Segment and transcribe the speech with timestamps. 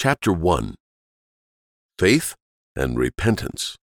[0.00, 0.76] Chapter 1
[1.98, 2.36] Faith
[2.76, 3.74] and Repentance.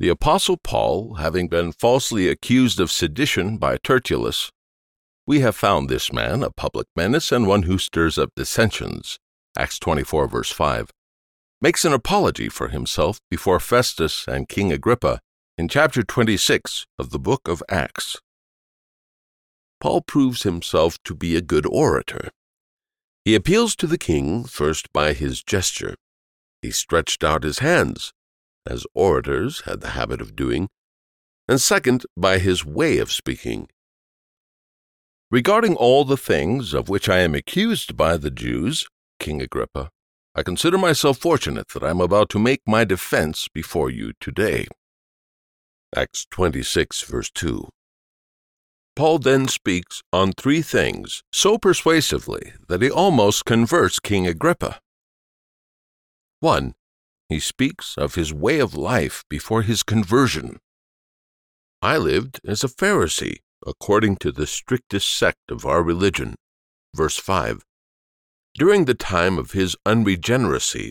[0.00, 4.48] The Apostle Paul, having been falsely accused of sedition by Tertullus,
[5.26, 9.18] we have found this man a public menace and one who stirs up dissensions.
[9.58, 10.90] Acts 24, verse 5.
[11.60, 15.20] Makes an apology for himself before Festus and King Agrippa
[15.58, 18.16] in chapter 26 of the book of Acts.
[19.80, 22.30] Paul proves himself to be a good orator.
[23.24, 25.94] He appeals to the king first by his gesture.
[26.62, 28.12] He stretched out his hands,
[28.66, 30.68] as orators had the habit of doing,
[31.48, 33.68] and second by his way of speaking.
[35.30, 38.86] Regarding all the things of which I am accused by the Jews,
[39.20, 39.90] King Agrippa,
[40.34, 44.68] I consider myself fortunate that I am about to make my defense before you today.
[45.94, 47.68] Acts 26, verse 2.
[48.98, 54.80] Paul then speaks on three things so persuasively that he almost converts King Agrippa.
[56.40, 56.74] 1.
[57.28, 60.58] He speaks of his way of life before his conversion.
[61.80, 66.34] I lived as a Pharisee, according to the strictest sect of our religion.
[66.92, 67.62] Verse 5.
[68.54, 70.90] During the time of his unregeneracy,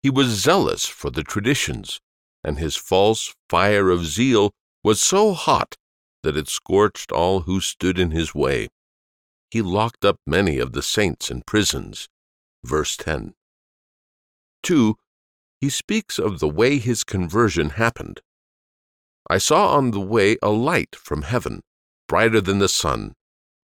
[0.00, 1.98] he was zealous for the traditions,
[2.44, 4.52] and his false fire of zeal
[4.84, 5.74] was so hot
[6.22, 8.68] that it scorched all who stood in his way.
[9.50, 12.08] He locked up many of the saints in prisons.
[12.64, 13.34] Verse 10.
[14.62, 14.96] 2.
[15.60, 18.20] He speaks of the way his conversion happened.
[19.28, 21.60] I saw on the way a light from heaven,
[22.08, 23.14] brighter than the sun.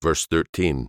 [0.03, 0.89] Verse 13.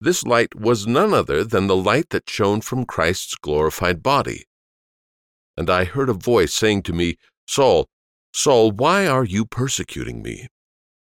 [0.00, 4.44] This light was none other than the light that shone from Christ's glorified body.
[5.56, 7.86] And I heard a voice saying to me, Saul,
[8.32, 10.48] Saul, why are you persecuting me?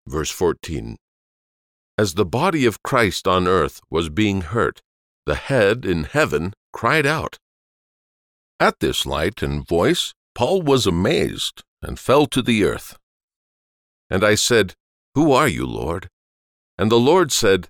[0.08, 0.98] Verse 14
[1.98, 4.82] As the body of Christ on earth was being hurt,
[5.26, 7.38] the head in heaven cried out.
[8.60, 12.98] At this light and voice, Paul was amazed and fell to the earth.
[14.10, 14.74] And I said,
[15.16, 16.10] Who are you, Lord?
[16.78, 17.70] And the Lord said,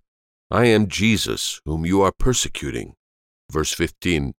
[0.49, 2.93] I am Jesus, whom you are persecuting.
[3.49, 4.33] Verse 15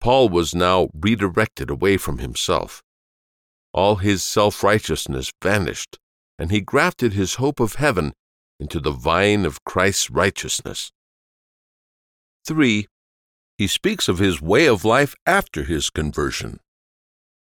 [0.00, 2.82] Paul was now redirected away from himself.
[3.72, 5.98] All his self righteousness vanished
[6.38, 8.12] and he grafted his hope of heaven
[8.58, 10.92] into the vine of Christ's righteousness.
[12.46, 12.86] 3.
[13.56, 16.60] He speaks of his way of life after his conversion.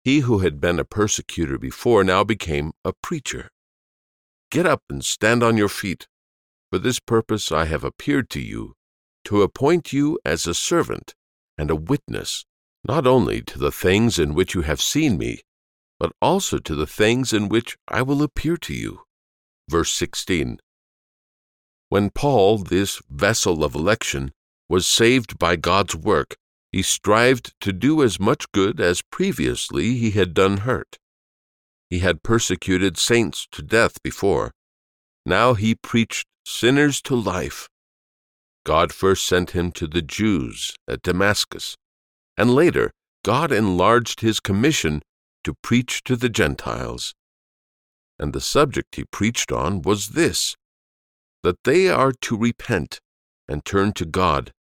[0.05, 3.51] He who had been a persecutor before now became a preacher.
[4.51, 6.09] Get up and stand on your feet.
[6.71, 8.75] For this purpose I have appeared to you,
[9.25, 11.15] to appoint you as a servant
[11.57, 12.45] and a witness,
[12.85, 15.41] not only to the things in which you have seen me,
[16.03, 19.03] but also to the things in which I will appear to you.
[19.71, 20.59] Verse 16
[21.91, 24.33] When Paul, this vessel of election,
[24.69, 26.35] was saved by God's work,
[26.73, 30.99] he strived to do as much good as previously he had done hurt.
[31.89, 34.51] He had persecuted saints to death before.
[35.25, 37.69] Now he preached sinners to life.
[38.67, 41.77] God first sent him to the Jews at Damascus,
[42.37, 42.91] and later
[43.25, 45.01] God enlarged his commission
[45.45, 47.15] to preach to the Gentiles.
[48.19, 50.57] And the subject he preached on was this
[51.43, 53.01] that they are to repent
[53.49, 54.53] and turn to God,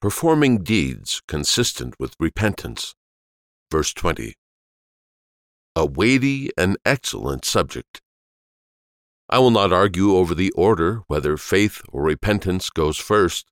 [0.00, 2.94] performing deeds consistent with repentance.
[3.70, 4.34] Verse 20.
[5.74, 8.00] A weighty and excellent subject.
[9.28, 13.46] I will not argue over the order whether faith or repentance goes first.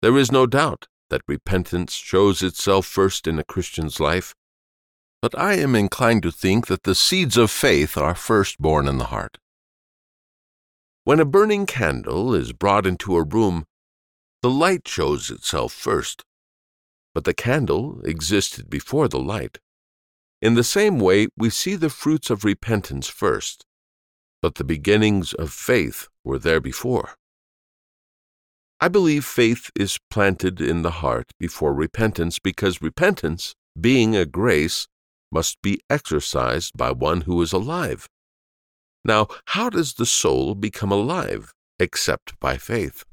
[0.00, 4.34] There is no doubt that repentance shows itself first in a Christian's life,
[5.20, 8.98] but I am inclined to think that the seeds of faith are first born in
[8.98, 9.38] the heart.
[11.04, 13.64] When a burning candle is brought into a room,
[14.42, 16.22] the light shows itself first,
[17.14, 19.58] but the candle existed before the light.
[20.40, 23.64] In the same way, we see the fruits of repentance first,
[24.40, 27.16] but the beginnings of faith were there before.
[28.80, 34.86] I believe faith is planted in the heart before repentance because repentance, being a grace,
[35.30, 38.08] must be exercised by one who is alive.
[39.04, 43.04] Now, how does the soul become alive except by faith?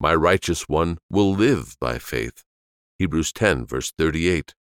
[0.00, 2.42] My righteous one will live by faith.
[2.98, 4.54] Hebrews 10, verse 38.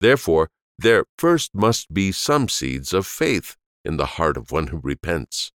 [0.00, 4.80] Therefore, there first must be some seeds of faith in the heart of one who
[4.82, 5.52] repents.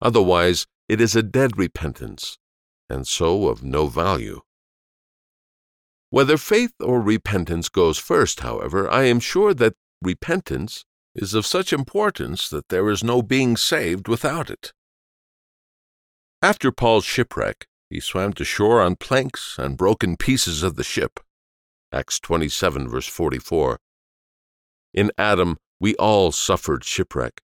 [0.00, 2.38] Otherwise, it is a dead repentance,
[2.88, 4.40] and so of no value.
[6.10, 11.72] Whether faith or repentance goes first, however, I am sure that repentance is of such
[11.72, 14.72] importance that there is no being saved without it.
[16.42, 21.20] After Paul's shipwreck, he swam to shore on planks and broken pieces of the ship.
[21.92, 23.78] Acts 27, verse 44.
[24.92, 27.40] In Adam, we all suffered shipwreck.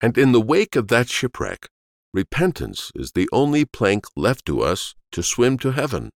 [0.00, 1.68] And in the wake of that shipwreck,
[2.12, 6.10] repentance is the only plank left to us to swim to heaven.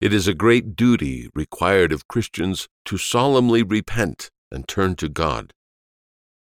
[0.00, 5.52] It is a great duty required of Christians to solemnly repent and turn to God.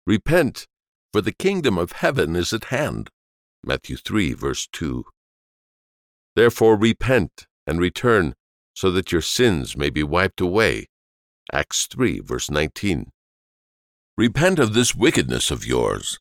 [0.05, 0.67] Repent,
[1.11, 3.09] for the kingdom of heaven is at hand.
[3.63, 5.05] Matthew 3, verse 2.
[6.35, 8.35] Therefore repent and return,
[8.75, 10.87] so that your sins may be wiped away.
[11.51, 13.11] Acts 3, verse 19.
[14.17, 16.19] Repent of this wickedness of yours.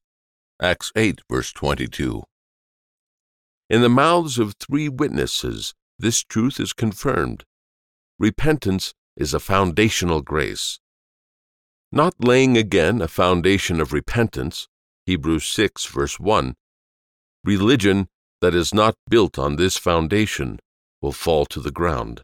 [0.61, 2.22] Acts 8, verse 22.
[3.69, 7.44] In the mouths of three witnesses, this truth is confirmed.
[8.19, 10.81] Repentance is a foundational grace.
[11.93, 14.69] Not laying again a foundation of repentance,
[15.06, 16.55] Hebrews 6, verse 1,
[17.44, 18.08] religion
[18.41, 20.58] that is not built on this foundation
[21.02, 22.23] will fall to the ground.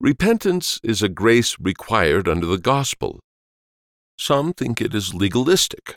[0.00, 3.20] Repentance is a grace required under the gospel.
[4.18, 5.96] Some think it is legalistic.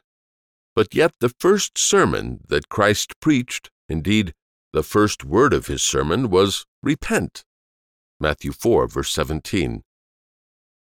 [0.76, 4.34] But yet the first sermon that Christ preached, indeed,
[4.78, 7.44] the first word of his sermon was repent.
[8.20, 9.82] Matthew 4, verse 17.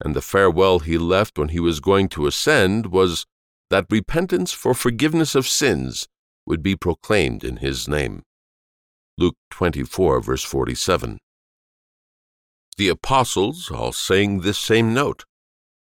[0.04, 3.26] And the farewell he left when he was going to ascend was
[3.70, 6.10] that repentance for forgiveness of sins
[6.46, 8.24] would be proclaimed in his name.
[9.18, 11.18] Luke 24, verse 47.
[12.78, 15.24] The apostles all sang this same note.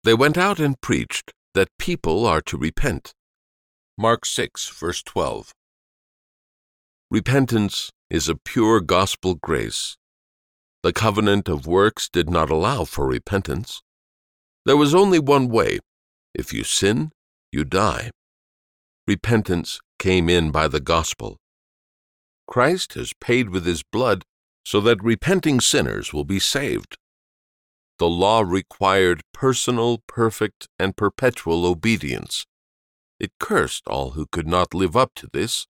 [0.05, 3.12] They went out and preached that people are to repent.
[3.99, 5.52] Mark 6, verse 12.
[7.11, 9.97] Repentance is a pure gospel grace.
[10.83, 13.83] The covenant of works did not allow for repentance.
[14.65, 15.81] There was only one way.
[16.35, 17.12] If you sin,
[17.53, 18.11] you die.
[19.06, 21.37] Repentance came in by the gospel.
[22.49, 24.25] Christ has paid with his blood
[24.65, 26.97] so that repenting sinners will be saved.
[27.99, 32.47] The law required personal, perfect, and perpetual obedience.
[33.21, 35.67] It cursed all who could not live up to this.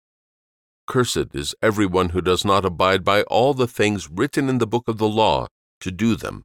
[0.86, 4.86] Cursed is everyone who does not abide by all the things written in the book
[4.86, 5.46] of the law
[5.80, 6.44] to do them.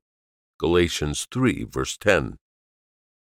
[0.60, 2.38] Galatians 3, verse 10.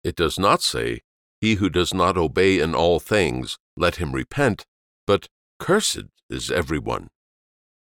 [0.04, 1.02] It does not say,
[1.40, 4.66] He who does not obey in all things, let him repent,
[5.08, 5.28] but
[5.60, 7.10] cursed is everyone.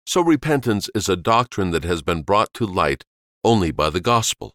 [0.07, 3.05] So repentance is a doctrine that has been brought to light
[3.45, 4.55] only by the gospel.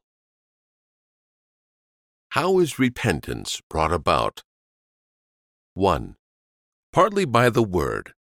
[2.32, 4.44] How is repentance brought about?
[5.74, 6.16] 1.
[6.92, 8.14] Partly by the word.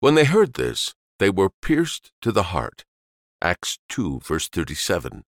[0.00, 2.84] When they heard this, they were pierced to the heart.
[3.42, 5.24] Acts 2, verse 37.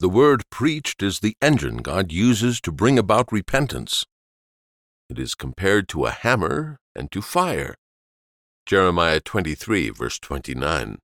[0.00, 4.06] The word preached is the engine God uses to bring about repentance.
[5.10, 7.74] It is compared to a hammer and to fire.
[8.64, 10.98] Jeremiah 23, verse 29.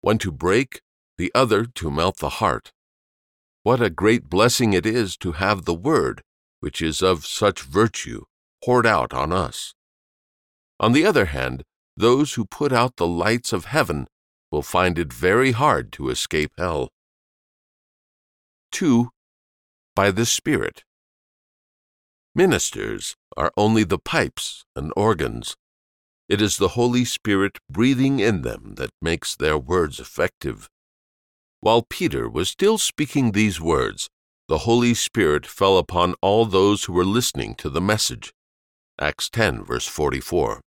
[0.00, 0.80] One to break,
[1.18, 2.72] the other to melt the heart.
[3.62, 6.22] What a great blessing it is to have the Word,
[6.60, 8.24] which is of such virtue,
[8.64, 9.74] poured out on us.
[10.82, 11.62] On the other hand,
[11.96, 14.08] those who put out the lights of heaven
[14.50, 16.88] will find it very hard to escape hell.
[18.72, 19.10] 2.
[19.94, 20.82] By the Spirit.
[22.34, 25.54] Ministers are only the pipes and organs.
[26.28, 30.68] It is the Holy Spirit breathing in them that makes their words effective.
[31.60, 34.08] While Peter was still speaking these words,
[34.48, 38.32] the Holy Spirit fell upon all those who were listening to the message.
[38.98, 40.60] Acts 10, verse 44.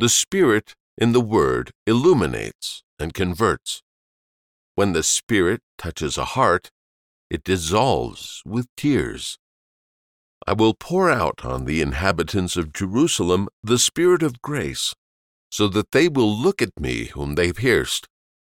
[0.00, 3.82] The Spirit in the Word illuminates and converts.
[4.76, 6.70] When the Spirit touches a heart,
[7.28, 9.38] it dissolves with tears.
[10.46, 14.94] I will pour out on the inhabitants of Jerusalem the Spirit of grace,
[15.50, 18.06] so that they will look at me whom they pierced,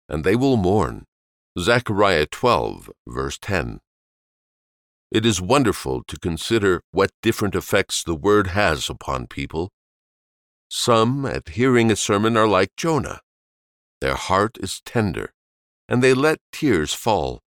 [0.08, 1.04] and they will mourn.
[1.60, 3.82] Zechariah 12, verse 10.
[5.12, 9.72] It is wonderful to consider what different effects the Word has upon people.
[10.76, 13.22] Some, at hearing a sermon, are like Jonah.
[14.02, 15.32] Their heart is tender,
[15.88, 17.44] and they let tears fall.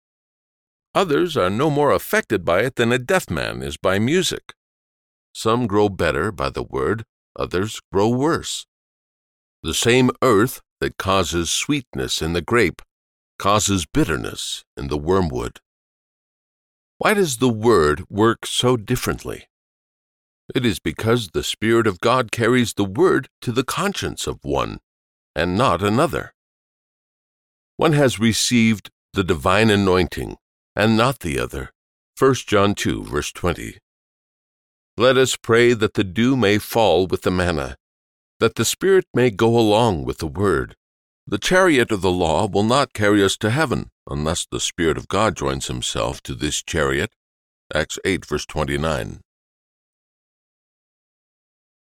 [0.94, 4.54] Others are no more affected by it than a deaf man is by music.
[5.34, 8.66] Some grow better by the word, others grow worse.
[9.64, 12.82] The same earth that causes sweetness in the grape
[13.40, 15.62] causes bitterness in the wormwood.
[16.98, 19.48] Why does the word work so differently?
[20.54, 24.80] It is because the Spirit of God carries the word to the conscience of one,
[25.36, 26.34] and not another.
[27.78, 30.38] One has received the divine anointing
[30.76, 31.72] and not the other.
[32.18, 33.78] 1 John 2, verse 20.
[34.98, 37.78] Let us pray that the dew may fall with the manna,
[38.40, 40.76] that the Spirit may go along with the Word.
[41.26, 45.08] The chariot of the law will not carry us to heaven unless the Spirit of
[45.08, 47.12] God joins himself to this chariot.
[47.74, 49.22] Acts 8, verse 29.